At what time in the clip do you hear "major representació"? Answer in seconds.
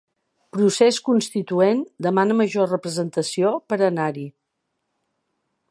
2.41-3.53